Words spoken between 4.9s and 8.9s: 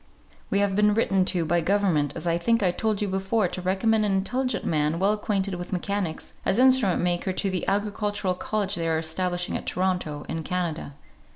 well acquainted with mechanics, as instrument maker to the Agricultural College they